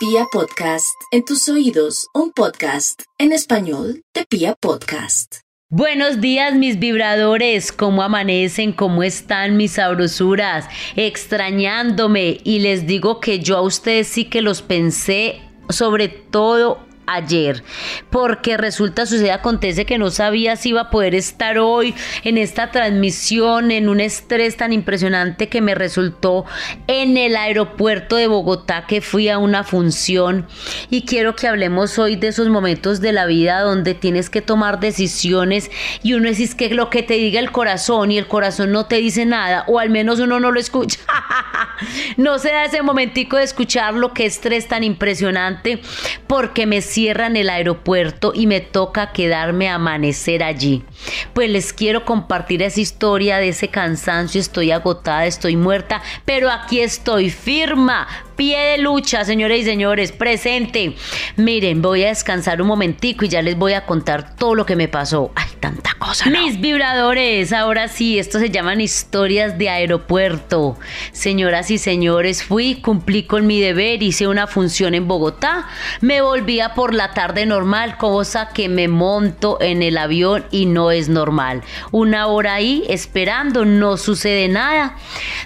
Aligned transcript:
Pia 0.00 0.24
Podcast, 0.32 0.96
en 1.10 1.26
tus 1.26 1.46
oídos, 1.50 2.06
un 2.14 2.32
podcast 2.32 3.02
en 3.18 3.32
español 3.32 4.02
de 4.14 4.24
Pia 4.24 4.54
Podcast. 4.58 5.40
Buenos 5.68 6.22
días 6.22 6.54
mis 6.54 6.78
vibradores, 6.78 7.70
¿cómo 7.70 8.02
amanecen? 8.02 8.72
¿Cómo 8.72 9.02
están 9.02 9.58
mis 9.58 9.72
sabrosuras? 9.72 10.66
Extrañándome 10.96 12.40
y 12.44 12.60
les 12.60 12.86
digo 12.86 13.20
que 13.20 13.40
yo 13.40 13.58
a 13.58 13.60
ustedes 13.60 14.08
sí 14.08 14.24
que 14.24 14.40
los 14.40 14.62
pensé 14.62 15.42
sobre 15.68 16.08
todo 16.08 16.78
ayer, 17.10 17.62
porque 18.10 18.56
resulta, 18.56 19.06
sucede, 19.06 19.32
acontece 19.32 19.84
que 19.84 19.98
no 19.98 20.10
sabía 20.10 20.56
si 20.56 20.70
iba 20.70 20.82
a 20.82 20.90
poder 20.90 21.14
estar 21.14 21.58
hoy 21.58 21.94
en 22.24 22.38
esta 22.38 22.70
transmisión, 22.70 23.70
en 23.70 23.88
un 23.88 24.00
estrés 24.00 24.56
tan 24.56 24.72
impresionante 24.72 25.48
que 25.48 25.60
me 25.60 25.74
resultó 25.74 26.44
en 26.86 27.16
el 27.16 27.36
aeropuerto 27.36 28.16
de 28.16 28.26
Bogotá, 28.26 28.86
que 28.86 29.00
fui 29.00 29.28
a 29.28 29.38
una 29.38 29.64
función 29.64 30.46
y 30.88 31.02
quiero 31.02 31.34
que 31.36 31.48
hablemos 31.48 31.98
hoy 31.98 32.16
de 32.16 32.28
esos 32.28 32.48
momentos 32.48 33.00
de 33.00 33.12
la 33.12 33.26
vida 33.26 33.60
donde 33.60 33.94
tienes 33.94 34.30
que 34.30 34.42
tomar 34.42 34.80
decisiones 34.80 35.70
y 36.02 36.14
uno 36.14 36.28
es 36.28 36.54
que 36.54 36.70
lo 36.70 36.90
que 36.90 37.02
te 37.02 37.14
diga 37.14 37.40
el 37.40 37.50
corazón 37.50 38.10
y 38.10 38.18
el 38.18 38.26
corazón 38.26 38.72
no 38.72 38.86
te 38.86 38.96
dice 38.96 39.26
nada, 39.26 39.64
o 39.66 39.78
al 39.78 39.90
menos 39.90 40.20
uno 40.20 40.40
no 40.40 40.50
lo 40.50 40.60
escucha. 40.60 40.98
no 42.16 42.38
se 42.38 42.50
da 42.50 42.64
ese 42.64 42.82
momentico 42.82 43.36
de 43.36 43.44
escuchar 43.44 43.94
lo 43.94 44.14
que 44.14 44.26
estrés 44.26 44.68
tan 44.68 44.84
impresionante 44.84 45.80
porque 46.26 46.66
me 46.66 46.80
siento 46.80 46.99
cierran 47.00 47.34
el 47.36 47.48
aeropuerto 47.48 48.32
y 48.34 48.46
me 48.46 48.60
toca 48.60 49.12
quedarme 49.12 49.70
a 49.70 49.76
amanecer 49.76 50.42
allí. 50.42 50.84
Pues 51.32 51.48
les 51.48 51.72
quiero 51.72 52.04
compartir 52.04 52.60
esa 52.60 52.78
historia 52.78 53.38
de 53.38 53.48
ese 53.48 53.68
cansancio, 53.68 54.38
estoy 54.38 54.70
agotada, 54.70 55.24
estoy 55.24 55.56
muerta, 55.56 56.02
pero 56.26 56.50
aquí 56.50 56.80
estoy 56.80 57.30
firma, 57.30 58.06
pie 58.40 58.58
de 58.58 58.78
lucha, 58.78 59.22
señores 59.26 59.60
y 59.60 59.64
señores, 59.64 60.12
presente. 60.12 60.94
Miren, 61.36 61.82
voy 61.82 62.04
a 62.04 62.08
descansar 62.08 62.62
un 62.62 62.68
momentico 62.68 63.26
y 63.26 63.28
ya 63.28 63.42
les 63.42 63.54
voy 63.54 63.74
a 63.74 63.84
contar 63.84 64.34
todo 64.34 64.54
lo 64.54 64.64
que 64.64 64.76
me 64.76 64.88
pasó. 64.88 65.30
Ay, 65.34 65.50
tanta 65.60 65.92
cosa. 65.98 66.30
Mis 66.30 66.58
vibradores, 66.58 67.52
ahora 67.52 67.88
sí, 67.88 68.18
esto 68.18 68.38
se 68.38 68.48
llaman 68.48 68.80
historias 68.80 69.58
de 69.58 69.68
aeropuerto. 69.68 70.78
Señoras 71.12 71.70
y 71.70 71.76
señores, 71.76 72.42
fui, 72.42 72.76
cumplí 72.76 73.24
con 73.24 73.46
mi 73.46 73.60
deber, 73.60 74.02
hice 74.02 74.26
una 74.26 74.46
función 74.46 74.94
en 74.94 75.06
Bogotá, 75.06 75.68
me 76.00 76.22
volvía 76.22 76.72
por 76.72 76.94
la 76.94 77.12
tarde 77.12 77.44
normal, 77.44 77.98
cosa 77.98 78.48
que 78.54 78.70
me 78.70 78.88
monto 78.88 79.58
en 79.60 79.82
el 79.82 79.98
avión 79.98 80.46
y 80.50 80.64
no 80.64 80.92
es 80.92 81.10
normal. 81.10 81.60
Una 81.90 82.26
hora 82.26 82.54
ahí 82.54 82.86
esperando, 82.88 83.66
no 83.66 83.98
sucede 83.98 84.48
nada. 84.48 84.96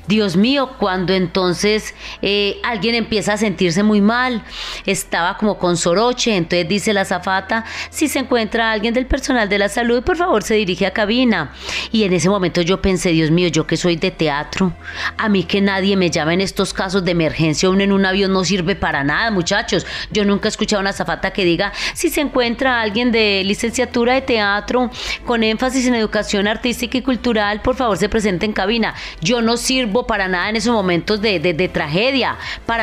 Dios 0.06 0.36
mío, 0.36 0.76
cuando 0.78 1.12
entonces 1.12 1.92
eh, 2.22 2.60
alguien 2.62 2.83
empieza 2.92 3.34
a 3.34 3.36
sentirse 3.36 3.82
muy 3.82 4.00
mal, 4.00 4.42
estaba 4.84 5.38
como 5.38 5.58
con 5.58 5.76
soroche, 5.76 6.36
entonces 6.36 6.68
dice 6.68 6.92
la 6.92 7.04
zafata, 7.04 7.64
si 7.90 8.08
se 8.08 8.18
encuentra 8.18 8.72
alguien 8.72 8.92
del 8.92 9.06
personal 9.06 9.48
de 9.48 9.58
la 9.58 9.68
salud, 9.68 10.02
por 10.02 10.16
favor 10.16 10.42
se 10.42 10.54
dirige 10.54 10.86
a 10.86 10.92
cabina. 10.92 11.52
Y 11.92 12.02
en 12.02 12.12
ese 12.12 12.28
momento 12.28 12.60
yo 12.62 12.82
pensé, 12.82 13.10
Dios 13.10 13.30
mío, 13.30 13.48
yo 13.48 13.66
que 13.66 13.76
soy 13.76 13.96
de 13.96 14.10
teatro, 14.10 14.72
a 15.16 15.28
mí 15.28 15.44
que 15.44 15.60
nadie 15.60 15.96
me 15.96 16.10
llama 16.10 16.34
en 16.34 16.40
estos 16.40 16.74
casos 16.74 17.04
de 17.04 17.12
emergencia, 17.12 17.70
uno 17.70 17.82
en 17.82 17.92
un 17.92 18.04
avión 18.04 18.32
no 18.32 18.44
sirve 18.44 18.74
para 18.74 19.04
nada, 19.04 19.30
muchachos. 19.30 19.86
Yo 20.10 20.24
nunca 20.24 20.48
he 20.48 20.50
escuchado 20.50 20.80
una 20.80 20.92
zafata 20.92 21.32
que 21.32 21.44
diga, 21.44 21.72
si 21.94 22.10
se 22.10 22.20
encuentra 22.20 22.80
alguien 22.80 23.12
de 23.12 23.42
licenciatura 23.44 24.14
de 24.14 24.22
teatro 24.22 24.90
con 25.24 25.42
énfasis 25.42 25.86
en 25.86 25.94
educación 25.94 26.48
artística 26.48 26.98
y 26.98 27.02
cultural, 27.02 27.62
por 27.62 27.76
favor 27.76 27.96
se 27.96 28.08
presente 28.08 28.46
en 28.46 28.52
cabina. 28.52 28.94
Yo 29.20 29.42
no 29.42 29.56
sirvo 29.56 30.06
para 30.06 30.28
nada 30.28 30.48
en 30.48 30.56
esos 30.56 30.72
momentos 30.72 31.20
de, 31.20 31.38
de, 31.38 31.68
tragedia, 31.68 32.36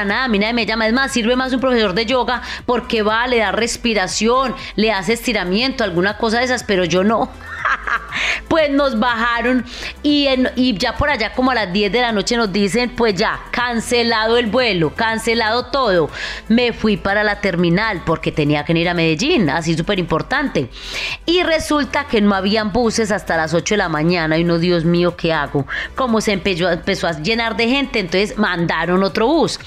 nada, 0.06 0.26
a 0.26 0.28
mí 0.28 0.40
me 0.40 0.66
llama. 0.66 0.88
Es 0.88 0.94
más, 0.94 1.12
sirve 1.12 1.36
más 1.36 1.54
un 1.54 1.60
profesor 1.60 1.94
de 1.94 2.06
yoga 2.06 2.42
porque 2.66 3.02
va, 3.04 3.28
le 3.28 3.38
da 3.38 3.52
respiración, 3.52 4.56
le 4.76 4.92
hace 4.92 5.14
estiramiento, 5.14 5.84
alguna 5.84 6.18
cosa 6.18 6.40
de 6.40 6.46
esas, 6.46 6.64
pero 6.64 6.86
yo 6.86 7.04
no. 7.04 7.30
Pues 8.48 8.70
nos 8.70 9.00
bajaron 9.00 9.66
y, 10.04 10.28
y 10.56 10.78
ya 10.78 10.96
por 10.98 11.10
allá 11.10 11.34
como 11.34 11.52
a 11.52 11.56
las 11.56 11.74
10 11.74 11.92
de 11.92 12.02
la 12.02 12.12
noche 12.12 12.38
nos 12.38 12.52
dicen, 12.52 12.92
pues 12.96 13.16
ya, 13.16 13.40
cancelado 13.52 14.38
el 14.38 14.48
vuelo, 14.48 14.94
cancelado 14.96 15.66
todo. 15.68 16.10
Me 16.48 16.74
fui 16.74 16.98
para 16.98 17.24
la 17.24 17.42
terminal 17.42 18.02
porque 18.06 18.32
tenía 18.32 18.64
que 18.64 18.74
ir 18.74 18.90
a 18.90 18.94
Medellín, 18.94 19.50
así 19.50 19.76
súper 19.76 20.00
importante. 20.00 20.70
Y 21.26 21.44
resulta 21.44 22.06
que 22.06 22.22
no 22.22 22.34
habían 22.36 22.72
buses 22.72 23.12
hasta 23.12 23.38
las 23.38 23.54
8 23.54 23.76
de 23.76 23.78
la 23.78 23.90
mañana 23.90 24.38
y 24.38 24.44
no, 24.44 24.60
Dios 24.60 24.86
mío, 24.86 25.16
¿qué 25.16 25.34
hago? 25.34 25.66
Como 25.96 26.22
se 26.22 26.34
empezó, 26.34 26.70
empezó 26.70 27.08
a 27.08 27.20
llenar 27.20 27.56
de 27.58 27.68
gente, 27.68 28.00
entonces 28.00 28.38
mandaron 28.38 29.04
otro 29.04 29.28
bus. 29.28 29.60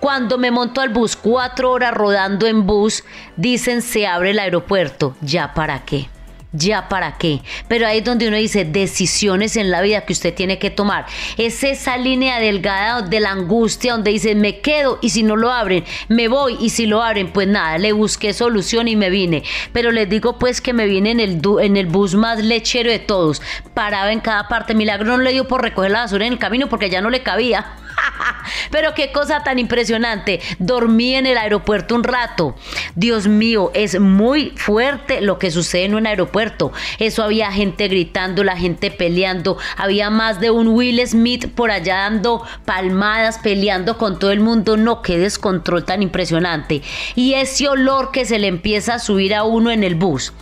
Cuando 0.00 0.36
me 0.36 0.50
monto 0.50 0.80
al 0.80 0.88
bus, 0.88 1.14
cuatro 1.14 1.70
horas 1.70 1.94
rodando 1.94 2.46
en 2.46 2.66
bus, 2.66 3.04
dicen 3.36 3.82
se 3.82 4.06
abre 4.06 4.30
el 4.30 4.38
aeropuerto. 4.38 5.14
¿Ya 5.20 5.54
para 5.54 5.84
qué? 5.84 6.08
Ya 6.52 6.88
para 6.88 7.18
qué. 7.18 7.40
Pero 7.68 7.86
ahí 7.86 7.98
es 7.98 8.04
donde 8.04 8.28
uno 8.28 8.36
dice 8.36 8.64
decisiones 8.64 9.56
en 9.56 9.70
la 9.70 9.80
vida 9.80 10.04
que 10.04 10.12
usted 10.12 10.34
tiene 10.34 10.58
que 10.58 10.70
tomar. 10.70 11.06
Es 11.38 11.64
esa 11.64 11.96
línea 11.96 12.38
delgada 12.38 13.02
de 13.02 13.20
la 13.20 13.30
angustia 13.30 13.92
donde 13.92 14.10
dice 14.10 14.34
me 14.34 14.60
quedo 14.60 14.98
y 15.00 15.10
si 15.10 15.22
no 15.22 15.36
lo 15.36 15.50
abren, 15.50 15.84
me 16.08 16.28
voy 16.28 16.56
y 16.60 16.70
si 16.70 16.86
lo 16.86 17.02
abren, 17.02 17.32
pues 17.32 17.48
nada, 17.48 17.78
le 17.78 17.92
busqué 17.92 18.32
solución 18.32 18.88
y 18.88 18.96
me 18.96 19.10
vine. 19.10 19.42
Pero 19.72 19.90
les 19.90 20.08
digo 20.08 20.38
pues 20.38 20.60
que 20.60 20.72
me 20.72 20.86
vine 20.86 21.10
en 21.10 21.20
el, 21.20 21.40
en 21.60 21.76
el 21.76 21.86
bus 21.86 22.14
más 22.14 22.42
lechero 22.42 22.90
de 22.90 22.98
todos. 22.98 23.42
Paraba 23.74 24.12
en 24.12 24.20
cada 24.20 24.48
parte. 24.48 24.74
Milagro 24.74 25.16
no 25.16 25.22
le 25.22 25.32
dio 25.32 25.48
por 25.48 25.62
recoger 25.62 25.90
la 25.90 26.00
basura 26.00 26.26
en 26.26 26.34
el 26.34 26.38
camino 26.38 26.68
porque 26.68 26.90
ya 26.90 27.00
no 27.00 27.10
le 27.10 27.22
cabía. 27.22 27.76
Pero 28.70 28.94
qué 28.94 29.12
cosa 29.12 29.42
tan 29.42 29.58
impresionante. 29.58 30.40
Dormí 30.58 31.14
en 31.14 31.26
el 31.26 31.38
aeropuerto 31.38 31.94
un 31.94 32.04
rato. 32.04 32.56
Dios 32.94 33.26
mío, 33.26 33.70
es 33.74 33.98
muy 34.00 34.52
fuerte 34.56 35.20
lo 35.20 35.38
que 35.38 35.50
sucede 35.50 35.84
en 35.84 35.94
un 35.94 36.06
aeropuerto. 36.06 36.72
Eso 36.98 37.22
había 37.22 37.52
gente 37.52 37.88
gritando, 37.88 38.44
la 38.44 38.56
gente 38.56 38.90
peleando. 38.90 39.58
Había 39.76 40.10
más 40.10 40.40
de 40.40 40.50
un 40.50 40.68
Will 40.68 41.06
Smith 41.06 41.48
por 41.54 41.70
allá 41.70 41.98
dando 41.98 42.44
palmadas, 42.64 43.38
peleando 43.38 43.98
con 43.98 44.18
todo 44.18 44.32
el 44.32 44.40
mundo. 44.40 44.76
No, 44.76 45.02
qué 45.02 45.18
descontrol 45.18 45.84
tan 45.84 46.02
impresionante. 46.02 46.82
Y 47.14 47.34
ese 47.34 47.68
olor 47.68 48.10
que 48.10 48.24
se 48.24 48.38
le 48.38 48.48
empieza 48.48 48.94
a 48.94 48.98
subir 48.98 49.34
a 49.34 49.44
uno 49.44 49.70
en 49.70 49.84
el 49.84 49.94
bus. 49.94 50.32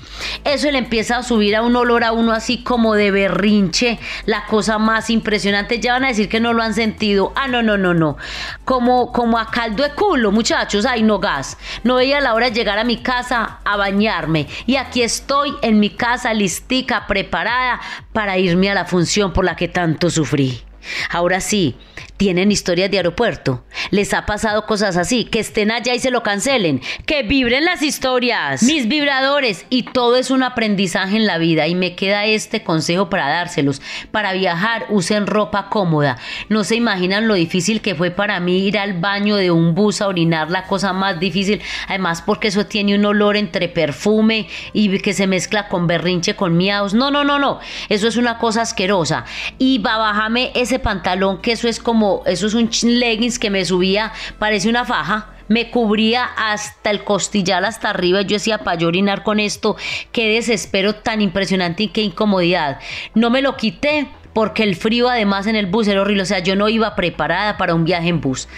Eso 0.44 0.70
le 0.70 0.78
empieza 0.78 1.16
a 1.16 1.22
subir 1.22 1.56
a 1.56 1.62
un 1.62 1.76
olor 1.76 2.04
a 2.04 2.12
uno 2.12 2.32
así 2.32 2.62
como 2.62 2.94
de 2.94 3.10
berrinche. 3.10 3.98
La 4.26 4.46
cosa 4.46 4.78
más 4.78 5.10
impresionante. 5.10 5.80
Ya 5.80 5.94
van 5.94 6.04
a 6.04 6.08
decir 6.08 6.28
que 6.28 6.40
no 6.40 6.52
lo 6.52 6.62
han 6.62 6.74
sentido. 6.74 7.32
Ah, 7.42 7.48
no, 7.48 7.62
no, 7.62 7.78
no, 7.78 7.94
no. 7.94 8.18
Como, 8.66 9.12
como 9.12 9.38
a 9.38 9.50
caldo 9.50 9.82
de 9.82 9.94
culo, 9.94 10.30
muchachos. 10.30 10.84
Ay, 10.84 11.02
no 11.02 11.18
gas. 11.18 11.56
No 11.84 11.94
veía 11.94 12.20
la 12.20 12.34
hora 12.34 12.50
de 12.50 12.52
llegar 12.52 12.78
a 12.78 12.84
mi 12.84 12.98
casa 12.98 13.60
a 13.64 13.76
bañarme. 13.78 14.46
Y 14.66 14.76
aquí 14.76 15.02
estoy 15.02 15.54
en 15.62 15.80
mi 15.80 15.88
casa 15.88 16.34
listica, 16.34 17.06
preparada 17.06 17.80
para 18.12 18.36
irme 18.36 18.70
a 18.70 18.74
la 18.74 18.84
función 18.84 19.32
por 19.32 19.46
la 19.46 19.56
que 19.56 19.68
tanto 19.68 20.10
sufrí. 20.10 20.62
Ahora 21.10 21.40
sí, 21.40 21.78
tienen 22.20 22.52
historias 22.52 22.90
de 22.90 22.98
aeropuerto. 22.98 23.64
Les 23.90 24.12
ha 24.12 24.26
pasado 24.26 24.66
cosas 24.66 24.98
así, 24.98 25.24
que 25.24 25.40
estén 25.40 25.70
allá 25.70 25.94
y 25.94 26.00
se 26.00 26.10
lo 26.10 26.22
cancelen, 26.22 26.82
que 27.06 27.22
vibren 27.22 27.64
las 27.64 27.80
historias, 27.80 28.62
mis 28.62 28.88
vibradores 28.88 29.64
y 29.70 29.84
todo 29.84 30.16
es 30.16 30.30
un 30.30 30.42
aprendizaje 30.42 31.16
en 31.16 31.24
la 31.24 31.38
vida 31.38 31.66
y 31.66 31.74
me 31.74 31.94
queda 31.96 32.26
este 32.26 32.62
consejo 32.62 33.08
para 33.08 33.26
dárselos. 33.26 33.80
Para 34.10 34.34
viajar 34.34 34.84
usen 34.90 35.26
ropa 35.26 35.70
cómoda. 35.70 36.18
No 36.50 36.62
se 36.62 36.76
imaginan 36.76 37.26
lo 37.26 37.32
difícil 37.32 37.80
que 37.80 37.94
fue 37.94 38.10
para 38.10 38.38
mí 38.38 38.66
ir 38.66 38.78
al 38.78 39.00
baño 39.00 39.36
de 39.36 39.50
un 39.50 39.74
bus 39.74 40.02
a 40.02 40.08
orinar, 40.08 40.50
la 40.50 40.66
cosa 40.66 40.92
más 40.92 41.18
difícil, 41.20 41.62
además 41.88 42.20
porque 42.20 42.48
eso 42.48 42.66
tiene 42.66 42.96
un 42.96 43.04
olor 43.06 43.38
entre 43.38 43.70
perfume 43.70 44.46
y 44.74 44.98
que 44.98 45.14
se 45.14 45.26
mezcla 45.26 45.68
con 45.68 45.86
berrinche, 45.86 46.36
con 46.36 46.54
miados. 46.58 46.92
No, 46.92 47.10
no, 47.10 47.24
no, 47.24 47.38
no. 47.38 47.60
Eso 47.88 48.08
es 48.08 48.18
una 48.18 48.36
cosa 48.36 48.60
asquerosa. 48.60 49.24
Y 49.56 49.78
bájame 49.78 50.52
ese 50.54 50.78
pantalón 50.78 51.40
que 51.40 51.52
eso 51.52 51.66
es 51.66 51.80
como, 51.80 52.09
eso 52.26 52.46
es 52.46 52.54
un 52.54 52.70
leggings 52.82 53.38
que 53.38 53.50
me 53.50 53.64
subía, 53.64 54.12
parece 54.38 54.68
una 54.68 54.84
faja 54.84 55.34
me 55.50 55.68
cubría 55.68 56.24
hasta 56.36 56.90
el 56.92 57.02
costillar, 57.02 57.64
hasta 57.64 57.90
arriba. 57.90 58.22
Yo 58.22 58.36
decía, 58.36 58.58
para 58.58 58.86
orinar 58.86 59.24
con 59.24 59.40
esto, 59.40 59.76
qué 60.12 60.28
desespero 60.28 60.94
tan 60.94 61.20
impresionante 61.20 61.82
y 61.82 61.88
qué 61.88 62.02
incomodidad. 62.02 62.78
No 63.14 63.30
me 63.30 63.42
lo 63.42 63.56
quité 63.56 64.06
porque 64.32 64.62
el 64.62 64.76
frío 64.76 65.08
además 65.08 65.48
en 65.48 65.56
el 65.56 65.66
bus 65.66 65.88
era 65.88 66.02
horrible, 66.02 66.22
o 66.22 66.26
sea, 66.26 66.38
yo 66.38 66.54
no 66.54 66.68
iba 66.68 66.94
preparada 66.94 67.56
para 67.56 67.74
un 67.74 67.84
viaje 67.84 68.08
en 68.08 68.20
bus. 68.20 68.48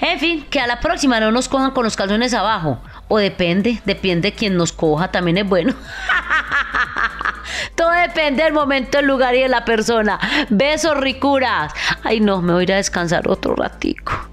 En 0.00 0.20
fin, 0.20 0.46
que 0.48 0.60
a 0.60 0.68
la 0.68 0.78
próxima 0.78 1.18
no 1.18 1.32
nos 1.32 1.48
cojan 1.48 1.72
con 1.72 1.82
los 1.82 1.96
calzones 1.96 2.32
abajo, 2.32 2.80
o 3.08 3.18
depende, 3.18 3.80
depende 3.84 4.30
de 4.30 4.36
quien 4.36 4.56
nos 4.56 4.72
coja, 4.72 5.10
también 5.10 5.38
es 5.38 5.48
bueno. 5.48 5.74
Todo 7.74 7.90
depende 7.90 8.42
del 8.42 8.52
momento, 8.52 8.98
el 8.98 9.06
lugar 9.06 9.34
y 9.34 9.42
de 9.42 9.48
la 9.48 9.64
persona. 9.64 10.18
Besos, 10.50 10.96
ricuras. 10.96 11.72
Ay, 12.02 12.20
no, 12.20 12.42
me 12.42 12.52
voy 12.52 12.62
a 12.62 12.64
ir 12.64 12.72
a 12.72 12.76
descansar 12.76 13.28
otro 13.28 13.54
ratico. 13.54 14.25